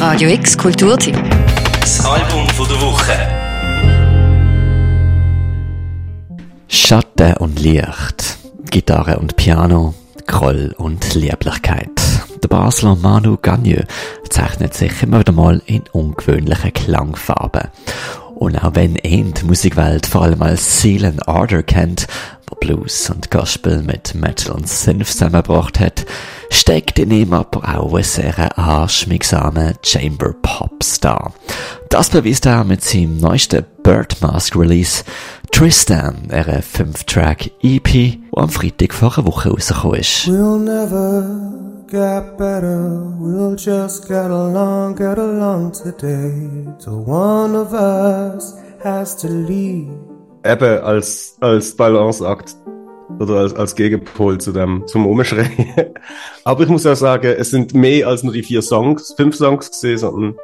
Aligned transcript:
Radio 0.00 0.30
X 0.30 0.56
Kulturtipp. 0.56 1.14
Das 1.78 2.02
Album 2.06 2.48
von 2.48 2.66
der 2.66 2.80
Woche. 2.80 3.12
Schatten 6.68 7.34
und 7.36 7.60
Licht, 7.60 8.38
Gitarre 8.70 9.18
und 9.18 9.36
Piano, 9.36 9.92
Groll 10.26 10.74
und 10.78 11.14
Lieblichkeit. 11.14 11.90
Der 12.42 12.48
Basler 12.48 12.96
Manu 12.96 13.36
Gagne 13.42 13.84
zeichnet 14.30 14.72
sich 14.72 15.02
immer 15.02 15.20
wieder 15.20 15.32
mal 15.32 15.60
in 15.66 15.82
ungewöhnlichen 15.92 16.72
Klangfarben. 16.72 17.68
Und 18.40 18.56
auch 18.64 18.74
wenn 18.74 18.96
ihn 18.96 19.34
die 19.34 19.44
Musikwelt 19.44 20.06
vor 20.06 20.22
allem 20.22 20.40
als 20.40 20.80
Seelen 20.80 21.20
Ardor 21.24 21.62
kennt, 21.62 22.06
wo 22.48 22.56
Blues 22.56 23.10
und 23.10 23.30
Gospel 23.30 23.82
mit 23.82 24.14
Metal 24.14 24.52
und 24.56 24.66
Synth 24.66 25.08
zusammengebracht 25.08 25.78
hat, 25.78 26.06
steckt 26.48 26.98
in 26.98 27.10
ihm 27.10 27.34
aber 27.34 27.78
auch 27.78 27.92
ein 27.92 28.02
sehr 28.02 28.58
anschmiegsamer 28.58 29.74
Chamber 29.82 30.34
Pop 30.40 30.82
Star. 30.82 31.34
Das 31.90 32.08
beweist 32.08 32.46
er 32.46 32.64
mit 32.64 32.82
seinem 32.82 33.18
neuesten 33.18 33.66
Bird 33.82 34.18
Mask 34.22 34.56
Release 34.56 35.04
Tristan, 35.52 36.30
einer 36.30 36.62
5-Track 36.62 37.50
EP, 37.62 37.92
die 37.92 38.22
am 38.34 38.48
Freitag 38.48 38.94
vor 38.94 39.18
einer 39.18 39.26
Woche 39.26 39.50
rausgekommen 39.50 40.00
ist. 40.00 40.26
We'll 40.26 41.69
get 41.90 42.38
better, 42.38 43.02
we'll 43.18 43.56
just 43.56 44.06
get 44.06 44.30
along, 44.30 44.94
get 44.94 45.18
along 45.18 45.72
today. 45.72 46.72
Till 46.78 47.04
one 47.04 47.56
of 47.56 47.74
us 47.74 48.54
has 48.82 49.16
to 49.16 49.28
leave. 49.28 49.90
Eben 50.44 50.82
als, 50.82 51.36
als 51.40 51.76
Balanceakt 51.76 52.56
oder 53.18 53.40
als, 53.40 53.54
als 53.54 53.74
Gegenpol 53.74 54.38
zu 54.38 54.52
dem, 54.52 54.86
zum 54.86 55.06
Umschreien. 55.06 55.74
Aber 56.44 56.62
ich 56.62 56.68
muss 56.68 56.86
auch 56.86 56.94
sagen, 56.94 57.34
es 57.36 57.50
sind 57.50 57.74
mehr 57.74 58.06
als 58.06 58.22
nur 58.22 58.32
die 58.32 58.42
vier 58.42 58.62
Songs, 58.62 59.12
fünf 59.16 59.34
Songs 59.36 59.70
gesehen, 59.70 59.98
sondern 59.98 60.36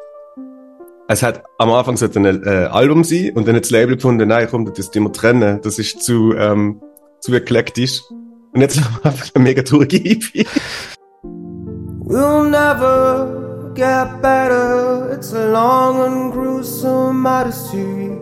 es 1.08 1.22
hat 1.22 1.44
am 1.58 1.70
Anfang 1.70 1.96
sollte 1.96 2.18
ein 2.18 2.42
äh, 2.44 2.66
Album 2.66 3.04
sein 3.04 3.30
und 3.34 3.46
dann 3.46 3.54
hat 3.54 3.62
das 3.62 3.70
Label 3.70 3.94
gefunden, 3.94 4.28
nein, 4.28 4.48
komm, 4.50 4.70
das 4.74 4.88
immer 4.88 5.12
trennen, 5.12 5.60
das 5.62 5.78
ist 5.78 6.02
zu, 6.02 6.34
ähm, 6.34 6.82
zu 7.20 7.32
eklektisch. 7.32 8.02
Und 8.52 8.60
jetzt 8.60 8.80
haben 8.84 8.98
wir 9.02 9.10
einfach 9.10 9.30
eine 9.34 9.44
mega 9.44 9.62
traurige. 9.62 10.18
We'll 12.08 12.44
never 12.44 13.72
get 13.74 14.22
better, 14.22 15.10
it's 15.12 15.32
a 15.32 15.48
long 15.50 16.00
and 16.06 16.32
gruesome 16.32 17.26
odyssey. 17.26 18.12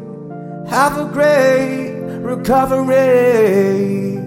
Have 0.70 0.96
a 0.96 1.04
great 1.04 1.92
recovery. 2.22 4.18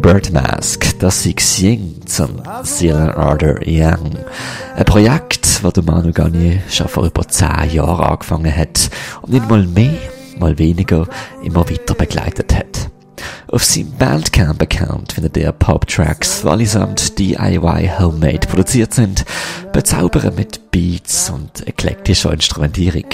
Birdmask, 0.00 0.98
das 1.00 1.26
ist 1.26 1.58
Ying 1.60 2.00
zum 2.06 2.42
Seelen 2.62 3.10
Ardor 3.10 3.60
Young. 3.66 4.16
Ein 4.74 4.84
Projekt, 4.86 5.62
das 5.62 5.84
Manu 5.84 6.10
Garnier 6.10 6.62
schon 6.70 6.88
vor 6.88 7.04
über 7.04 7.28
zehn 7.28 7.72
Jahren 7.72 8.06
angefangen 8.06 8.56
hat 8.56 8.88
und 9.20 9.34
nicht 9.34 9.50
mal 9.50 9.66
mehr, 9.66 9.98
mal 10.38 10.58
weniger 10.58 11.06
immer 11.44 11.68
weiter 11.68 11.92
begleitet 11.94 12.56
hat. 12.56 12.91
Auf 13.48 13.64
seinem 13.64 13.92
Bandcamp-Account 13.92 15.12
findet 15.12 15.36
ihr 15.36 15.52
Pop-Tracks, 15.52 16.42
die 16.42 16.48
allesamt 16.48 17.18
DIY 17.18 17.90
Homemade 17.98 18.46
produziert 18.46 18.94
sind, 18.94 19.24
bezaubern 19.72 20.34
mit 20.34 20.70
Beats 20.70 21.30
und 21.30 21.66
eklektischer 21.66 22.32
Instrumentierung. 22.32 23.04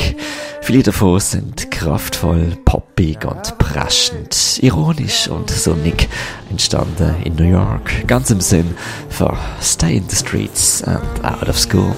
Viele 0.62 0.82
davon 0.82 1.18
sind 1.20 1.70
kraftvoll, 1.70 2.56
poppig 2.64 3.24
und 3.24 3.58
preschend, 3.58 4.58
ironisch 4.62 5.28
und 5.28 5.50
sonnig, 5.50 6.08
entstanden 6.50 7.14
in 7.24 7.34
New 7.36 7.50
York, 7.50 8.06
ganz 8.06 8.30
im 8.30 8.40
Sinn 8.40 8.74
für 9.08 9.36
Stay 9.62 9.96
in 9.96 10.08
the 10.08 10.16
Streets 10.16 10.82
and 10.84 11.24
Out 11.24 11.48
of 11.48 11.58
School. 11.58 11.94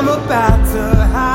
I'm 0.00 1.27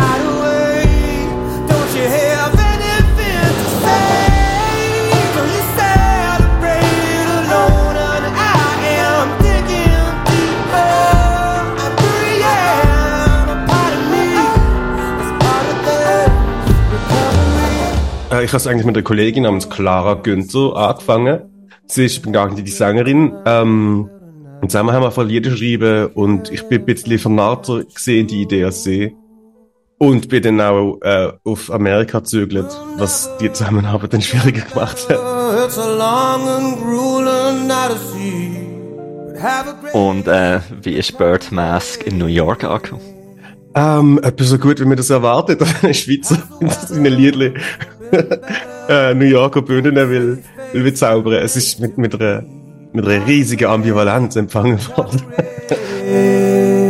ich 18.44 18.50
habe 18.50 18.58
es 18.58 18.68
eigentlich 18.68 18.86
mit 18.86 18.98
einer 18.98 19.04
Kollegin 19.04 19.44
namens 19.44 19.70
Clara 19.70 20.16
Günther 20.16 20.76
angefangen. 20.76 21.42
Sie 21.86 22.06
ist 22.06 22.31
gar 22.31 22.52
nicht 22.52 22.66
die 22.66 22.72
Sängerin. 22.72 23.34
Ähm, 23.46 24.09
und 24.62 24.72
zusammen 24.72 24.92
haben 24.92 25.02
wir 25.02 25.08
einfach 25.08 25.24
Lieder 25.24 25.52
geschrieben 25.52 26.08
und 26.08 26.52
ich 26.52 26.64
bin 26.68 26.81
ein 26.81 26.86
bisschen 26.86 27.20
vernarrter 27.20 27.84
gesehen, 27.84 28.28
die 28.28 28.42
Idee 28.42 28.66
als 28.66 28.84
sie. 28.84 29.16
Und 29.98 30.28
bin 30.28 30.44
dann 30.44 30.59
auch 30.59 31.00
äh, 31.02 31.31
auf 31.46 31.72
Amerika 31.72 32.20
gezögert, 32.20 32.78
was 32.98 33.30
die 33.40 33.52
Zusammenarbeit 33.52 34.14
dann 34.14 34.22
schwieriger 34.22 34.62
gemacht 34.62 35.08
hat. 35.10 35.66
It's 35.66 35.78
a 35.78 35.96
long 35.96 36.48
and 36.48 36.78
grueling 36.81 37.72
odyssey. 37.72 38.58
But 39.28 39.42
have 39.42 39.70
a 39.70 39.74
great 39.81 39.96
Und 39.96 40.28
äh, 40.28 40.60
wie 40.81 40.94
ist 40.94 41.18
Birdmask 41.18 42.06
in 42.06 42.18
New 42.18 42.25
York 42.25 42.66
angekommen? 42.66 43.02
Ähm, 43.75 44.20
etwas 44.22 44.50
so 44.50 44.60
gut, 44.60 44.80
wie 44.80 44.86
man 44.86 44.98
das 44.98 45.10
erwartet, 45.10 45.62
ein 45.81 45.94
Schweizer 45.94 46.38
in 46.92 47.06
ein 47.06 47.14
Liedli 47.14 47.54
äh, 48.90 49.14
New 49.14 49.25
Yorker 49.25 49.62
Bühnen 49.62 49.96
will, 49.96 50.44
will 50.72 50.84
bezaubern. 50.84 51.34
Es 51.34 51.56
ist 51.56 51.80
mit, 51.80 51.97
mit, 51.97 52.19
einer, 52.19 52.44
mit 52.91 53.08
einer 53.08 53.25
riesigen 53.25 53.66
Ambivalenz 53.66 54.36
empfangen 54.36 54.80
worden. 54.96 55.24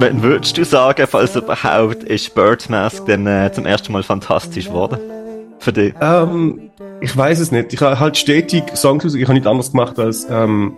Wenn 0.00 0.22
würdest 0.22 0.56
du 0.56 0.64
sagen, 0.64 1.06
falls 1.08 1.34
überhaupt, 1.34 2.04
ist 2.04 2.32
Birdmask 2.34 3.04
dann 3.06 3.26
äh, 3.26 3.50
zum 3.52 3.66
ersten 3.66 3.92
Mal 3.92 4.04
fantastisch 4.04 4.66
geworden? 4.66 4.98
Für 5.58 5.72
dich? 5.72 5.92
ähm, 6.00 6.70
ich 7.00 7.16
weiß 7.16 7.40
es 7.40 7.50
nicht. 7.50 7.72
Ich 7.72 7.80
habe 7.80 7.98
halt 7.98 8.16
stetig 8.16 8.76
Songs 8.76 9.04
raus. 9.04 9.14
Ich 9.14 9.24
habe 9.24 9.34
nicht 9.34 9.46
anders 9.46 9.72
gemacht 9.72 9.98
als 9.98 10.26
ähm, 10.30 10.76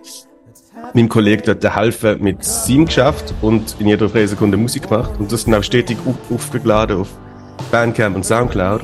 meinem 0.94 1.08
Kollegen 1.08 1.42
dort 1.44 1.76
helfen 1.76 2.22
mit 2.22 2.44
seinem 2.44 2.86
Geschäft 2.86 3.34
und 3.42 3.76
in 3.78 3.88
jeder 3.88 4.08
freien 4.08 4.28
Sekunde 4.28 4.56
Musik 4.56 4.88
gemacht. 4.88 5.10
Und 5.18 5.32
das 5.32 5.44
dann 5.44 5.54
auch 5.54 5.62
stetig 5.62 5.98
auf, 6.06 6.14
aufgeladen 6.34 7.00
auf 7.00 7.08
Bandcamp 7.70 8.16
und 8.16 8.24
Soundcloud. 8.24 8.82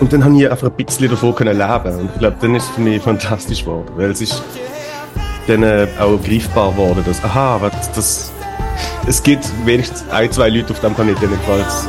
Und 0.00 0.12
dann 0.12 0.24
habe 0.24 0.36
ich 0.36 0.50
einfach 0.50 0.68
ein 0.68 0.84
bisschen 0.84 1.08
davon 1.10 1.34
können 1.34 1.56
leben. 1.56 1.98
Und 1.98 2.10
ich 2.12 2.18
glaube, 2.18 2.36
dann 2.40 2.54
ist 2.54 2.64
es 2.64 2.70
für 2.70 2.80
mich 2.80 3.02
fantastisch 3.02 3.64
geworden. 3.64 3.88
Weil 3.96 4.10
es 4.10 4.20
ist 4.20 4.42
dann 5.46 5.62
äh, 5.62 5.86
auch 5.98 6.22
greifbar 6.22 6.72
geworden, 6.72 7.02
dass, 7.06 7.22
aha, 7.24 7.58
was, 7.60 7.92
das, 7.92 8.32
es 9.06 9.22
gibt 9.22 9.44
wenigstens 9.64 10.04
ein, 10.10 10.30
zwei 10.30 10.50
Leute 10.50 10.72
auf 10.72 10.80
dem 10.80 10.94
Planeten, 10.94 11.20
denen 11.20 11.32
gefällt's. 11.32 11.88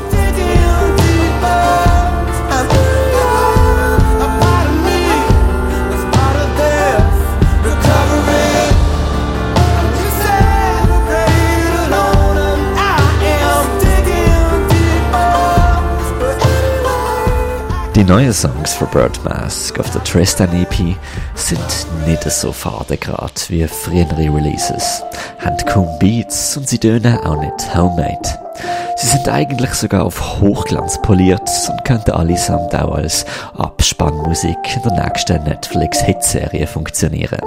Die 17.98 18.04
neuen 18.04 18.32
Songs 18.32 18.76
für 18.76 18.86
Birdmask 18.86 19.80
auf 19.80 19.90
der 19.90 20.04
Tristan 20.04 20.54
EP 20.54 20.96
sind 21.34 21.60
nicht 22.06 22.22
so 22.30 22.52
fadengrad 22.52 23.50
wie 23.50 23.68
frühere 23.68 24.36
Releases, 24.36 25.02
haben 25.40 25.58
kaum 25.66 25.90
Beats 25.98 26.56
und 26.56 26.70
sie 26.70 26.78
tönen 26.78 27.18
auch 27.18 27.42
nicht 27.42 27.76
homemade. 27.76 28.40
Sie 28.98 29.08
sind 29.08 29.28
eigentlich 29.28 29.74
sogar 29.74 30.06
auf 30.06 30.40
Hochglanz 30.40 31.02
poliert 31.02 31.50
und 31.72 31.86
könnten 31.86 32.12
allesamt 32.12 32.76
auch 32.76 32.94
als 32.94 33.26
Abspannmusik 33.58 34.58
in 34.76 34.84
der 34.84 35.04
nächsten 35.04 35.44
Netflix-Hitserie 35.46 36.68
funktionieren. 36.68 37.42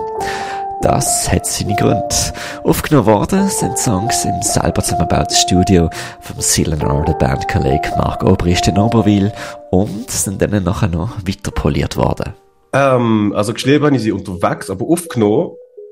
Das 0.82 1.30
hat 1.30 1.44
seine 1.44 1.76
Gründe. 1.76 2.08
Aufgenommen 2.64 3.06
worden 3.06 3.48
sind 3.48 3.76
Songs 3.76 4.24
im 4.24 4.40
selber 4.40 4.82
zusammengebauten 4.82 5.36
Studio 5.36 5.90
vom 6.22 6.40
Seelenarder 6.40 7.12
Bandkollege 7.12 7.90
Marc 7.98 8.24
Obrist 8.24 8.66
in 8.66 8.78
Oberwil 8.78 9.30
und 9.70 10.10
sind 10.10 10.40
dann 10.40 10.64
nachher 10.64 10.88
noch 10.88 11.18
weiter 11.18 11.50
poliert 11.50 11.98
worden. 11.98 12.32
Ähm, 12.72 13.34
also 13.36 13.52
geschrieben 13.52 13.84
habe 13.84 13.96
ich 13.96 14.02
sie 14.02 14.12
unterwegs, 14.12 14.70
aber 14.70 14.86
aufgenommen, 14.86 15.50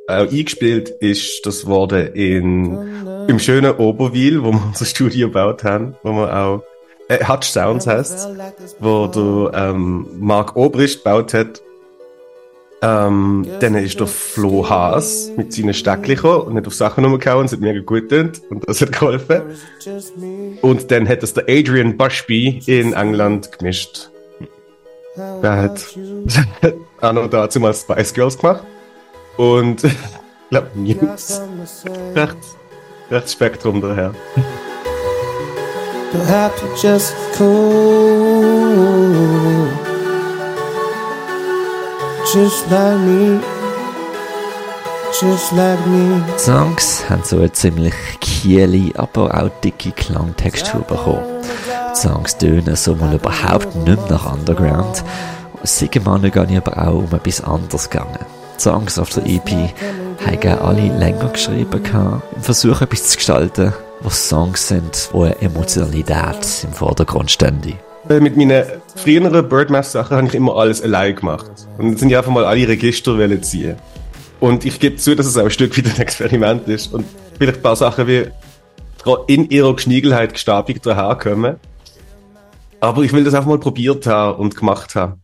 äh, 0.08 0.26
eingespielt 0.26 0.88
ist 0.88 1.44
das 1.44 1.66
worden 1.66 2.14
in, 2.14 3.28
im 3.28 3.38
schönen 3.38 3.72
Oberwil, 3.76 4.42
wo 4.42 4.52
wir 4.52 4.62
unser 4.68 4.86
Studio 4.86 5.28
gebaut 5.28 5.64
haben, 5.64 5.96
wo 6.02 6.12
wir 6.12 6.34
auch, 6.34 6.62
äh, 7.08 7.22
Hutch 7.26 7.48
Sounds 7.48 7.86
heisst, 7.86 8.26
wo 8.80 9.06
der, 9.06 9.52
ähm, 9.54 10.06
Marc 10.18 10.56
Obrist 10.56 11.04
gebaut 11.04 11.34
hat. 11.34 11.60
Ähm, 12.80 13.46
dann 13.58 13.74
ist 13.74 13.98
der 13.98 14.06
Flo 14.06 14.68
Haas 14.68 15.32
mit 15.36 15.52
seinen 15.52 15.74
Stöckchen 15.74 16.14
gekommen 16.14 16.42
und 16.42 16.56
hat 16.56 16.66
auf 16.66 16.74
Sachen 16.74 17.04
rumgehauen, 17.04 17.46
es 17.46 17.52
hat 17.52 17.60
mega 17.60 17.80
gut 17.80 18.08
getönt 18.08 18.40
und 18.50 18.68
das 18.68 18.80
hat 18.80 18.92
geholfen. 18.92 19.42
Und 20.62 20.90
dann 20.90 21.08
hat 21.08 21.22
das 21.22 21.34
der 21.34 21.44
Adrian 21.48 21.96
Bushby 21.96 22.60
in 22.66 22.92
England 22.92 23.50
gemischt. 23.58 24.10
Der 25.16 25.56
hat 25.56 25.84
auch 27.00 27.12
noch 27.12 27.28
dazu 27.28 27.58
mal 27.58 27.74
Spice 27.74 28.14
Girls 28.14 28.38
gemacht. 28.38 28.62
Und 29.36 29.82
ich 29.82 29.96
glaube 30.50 30.70
News. 30.76 31.40
Recht 32.14 32.36
recht 33.10 33.30
Spektrum 33.30 33.80
daher. 33.80 34.14
Perhaps 36.12 36.82
just 36.82 37.14
cool, 37.38 38.97
just 42.34 42.70
like 42.70 42.98
me, 43.00 43.40
just 45.18 45.52
like 45.52 45.86
me. 45.86 46.22
Die 46.34 46.38
Songs 46.38 47.08
haben 47.08 47.22
so 47.24 47.36
eine 47.38 47.52
ziemlich 47.52 47.94
kiele, 48.20 48.92
aber 48.98 49.34
auch 49.34 49.48
dicke 49.62 49.92
Klangtextur 49.92 50.82
bekommen. 50.82 51.24
Die 51.92 51.98
Songs 51.98 52.36
tönen 52.36 52.76
so 52.76 52.94
mal 52.94 53.14
überhaupt 53.14 53.74
nicht 53.76 53.86
mehr 53.86 54.10
nach 54.10 54.32
Underground. 54.32 55.04
Gar 55.90 56.46
nicht 56.46 56.66
aber 56.66 56.88
auch 56.88 56.98
um 56.98 57.14
etwas 57.14 57.42
anderes 57.42 57.88
gegangen. 57.88 58.24
Die 58.56 58.62
Songs 58.62 58.98
auf 58.98 59.08
der 59.10 59.24
EP 59.26 59.50
haben 60.26 60.58
alle 60.60 60.98
länger 60.98 61.28
geschrieben 61.30 61.82
gehabt, 61.82 62.36
im 62.36 62.42
Versuch 62.42 62.82
etwas 62.82 63.08
zu 63.08 63.16
gestalten, 63.16 63.72
was 64.00 64.28
Songs 64.28 64.68
sind, 64.68 65.08
wo 65.12 65.24
Emotionalität 65.24 66.64
im 66.64 66.72
Vordergrund 66.72 67.30
stände. 67.30 67.74
Mit 68.06 68.36
meinen 68.36 68.64
früheren 68.96 69.48
Birdmaster-Sachen 69.48 70.16
habe 70.16 70.26
ich 70.28 70.34
immer 70.34 70.56
alles 70.56 70.82
allein 70.82 71.14
gemacht. 71.16 71.50
Und 71.78 71.90
jetzt 71.90 72.00
sind 72.00 72.10
ja 72.10 72.18
einfach 72.18 72.32
mal 72.32 72.44
alle 72.44 72.68
Register 72.68 73.16
ziehen. 73.42 73.76
Und 74.40 74.64
ich 74.64 74.78
gebe 74.78 74.96
zu, 74.96 75.14
dass 75.14 75.26
es 75.26 75.36
auch 75.36 75.44
ein 75.44 75.50
Stück 75.50 75.76
wieder 75.76 75.90
ein 75.90 76.00
Experiment 76.00 76.68
ist. 76.68 76.92
Und 76.94 77.04
vielleicht 77.36 77.58
ein 77.58 77.62
paar 77.62 77.76
Sachen 77.76 78.06
wie 78.06 78.26
in 79.26 79.48
ihrer 79.50 79.74
Geschniegelheit 79.74 80.32
gestapelt 80.32 80.84
daherkommen. 80.86 81.56
Aber 82.80 83.02
ich 83.02 83.12
will 83.12 83.24
das 83.24 83.34
einfach 83.34 83.48
mal 83.48 83.58
probiert 83.58 84.06
haben 84.06 84.38
und 84.38 84.56
gemacht 84.56 84.94
haben. 84.94 85.22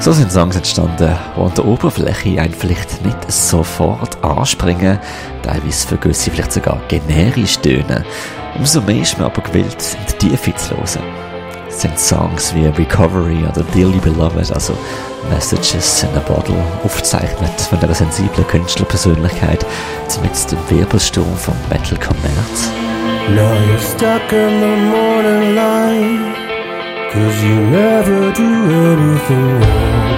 So 0.00 0.12
sind 0.12 0.30
Songs 0.30 0.54
entstanden, 0.54 0.96
die 1.36 1.40
an 1.40 1.52
der 1.54 1.66
Oberfläche 1.66 2.40
einen 2.40 2.54
vielleicht 2.54 3.04
nicht 3.04 3.32
sofort 3.32 4.22
anspringen, 4.24 4.98
teilweise 5.42 5.88
für 5.88 5.96
gewisse 5.96 6.30
vielleicht 6.30 6.52
sogar 6.52 6.80
generisch 6.86 7.58
tönen. 7.58 8.04
Umso 8.56 8.80
mehr 8.80 9.02
ist 9.02 9.18
man 9.18 9.26
aber 9.26 9.42
gewillt, 9.42 9.96
in 9.98 10.06
die 10.06 10.28
Tiefe 10.28 10.54
zu 10.54 10.76
hören. 10.76 11.02
Es 11.68 11.82
sind 11.82 11.98
Songs 11.98 12.54
wie 12.54 12.66
Recovery 12.66 13.44
oder 13.44 13.64
Dearly 13.74 13.98
Beloved, 13.98 14.52
also 14.52 14.72
Messages 15.30 16.04
in 16.04 16.16
a 16.16 16.20
Bottle, 16.20 16.56
aufgezeichnet 16.84 17.60
von 17.68 17.80
einer 17.80 17.94
sensiblen 17.94 18.46
Künstlerpersönlichkeit, 18.46 19.66
zumindest 20.06 20.52
im 20.52 20.70
Wirbelsturm 20.70 21.36
vom 21.36 21.54
Metal 21.68 21.98
Kommerz. 21.98 22.70
Now 23.34 23.52
you're 23.52 23.78
stuck 23.78 24.32
in 24.32 24.60
the 24.60 24.76
morning 24.90 25.54
light. 25.54 26.37
Cause 27.10 27.42
you 27.42 27.54
never 27.54 28.32
do 28.32 28.44
anything 28.44 29.60
wrong. 29.60 30.08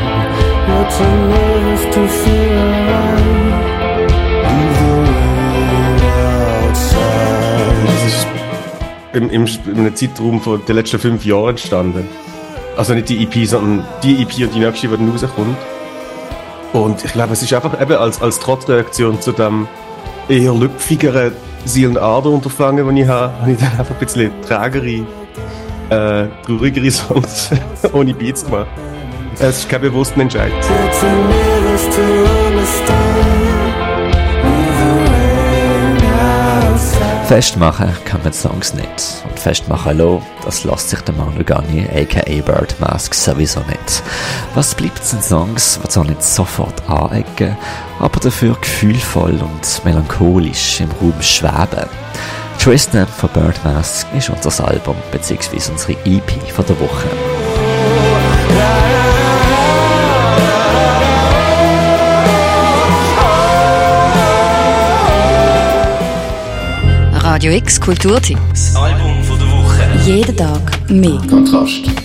Too 0.90 1.04
nervous 1.04 1.94
to 1.94 2.08
feel 2.08 2.58
alright. 2.58 4.10
Leave 4.50 4.76
the 4.80 4.90
rain 5.06 6.00
outside. 6.66 7.86
Das 7.86 8.02
ist 8.06 8.26
im, 9.12 9.30
im, 9.30 9.46
einem 9.78 9.94
Zeitraum 9.94 10.40
von 10.40 10.64
den 10.66 10.74
letzten 10.74 10.98
fünf 10.98 11.24
Jahren 11.24 11.50
entstanden. 11.50 12.08
Also 12.76 12.94
nicht 12.94 13.08
die 13.08 13.22
EP, 13.22 13.46
sondern 13.46 13.86
die 14.02 14.22
EP 14.22 14.48
und 14.48 14.54
die 14.54 14.58
nächste, 14.58 14.88
die 14.88 14.96
dann 14.96 15.10
rauskommt. 15.10 15.56
Und 16.72 17.04
ich 17.04 17.12
glaube, 17.12 17.34
es 17.34 17.42
ist 17.42 17.54
einfach 17.54 17.80
eben 17.80 17.92
als, 17.92 18.20
als 18.20 18.40
Trotzreaktion 18.40 19.20
zu 19.20 19.30
dem 19.30 19.68
eher 20.28 20.54
lüpfigeren 20.54 21.32
Seal- 21.64 21.90
und 21.90 21.98
Ader-Unterfangen, 21.98 22.84
das 22.84 22.96
ich 22.96 23.08
habe, 23.08 23.32
habe 23.40 23.52
ich 23.52 23.58
dann 23.58 23.78
einfach 23.78 23.94
ein 23.94 23.98
bisschen 24.00 24.32
trägere, 24.42 25.06
äh, 25.90 26.28
traurigere 26.44 26.90
Songs 26.90 27.50
ohne 27.92 28.14
Beats 28.14 28.44
gemacht. 28.44 28.68
Es 29.38 29.58
ist 29.58 29.68
kein 29.68 29.80
bewusster 29.80 30.20
Entscheid. 30.20 30.52
Festmachen 37.26 37.92
kann 38.04 38.20
man 38.24 38.32
Songs 38.32 38.74
nicht. 38.74 39.24
Und 39.24 39.38
festmachen 39.38 39.98
lassen, 39.98 40.22
das 40.44 40.64
lässt 40.64 40.90
sich 40.90 41.00
der 41.02 41.14
Manu 41.14 41.44
Gani, 41.44 41.86
aka 41.88 42.22
Bird 42.42 42.74
Mask, 42.80 43.14
sowieso 43.14 43.60
nicht. 43.60 44.02
Was 44.54 44.74
bleibt 44.74 45.04
sind 45.04 45.22
Songs, 45.22 45.78
die 45.80 45.88
zwar 45.88 46.04
nicht 46.04 46.24
sofort 46.24 46.88
anecken, 46.88 47.56
aber 48.00 48.18
dafür 48.18 48.56
gefühlvoll 48.60 49.38
und 49.40 49.84
melancholisch 49.84 50.80
im 50.80 50.90
Raum 51.00 51.22
schweben. 51.22 51.88
Tristan 52.62 53.06
von 53.06 53.30
Bird 53.30 53.58
Mask 53.64 54.06
ist 54.14 54.28
unser 54.28 54.68
Album, 54.68 54.94
beziehungsweise 55.10 55.72
unsere 55.72 55.92
EP 56.04 56.30
von 56.52 56.66
der 56.66 56.78
Woche. 56.78 57.08
Radio 67.14 67.52
X 67.52 67.80
Kulturteam. 67.80 68.38
Das 68.50 68.76
Album 68.76 69.24
von 69.24 69.38
der 69.38 69.48
Woche. 69.48 69.80
Jeden 70.04 70.36
Tag 70.36 70.90
mehr. 70.90 71.18
Kontrast. 71.30 71.99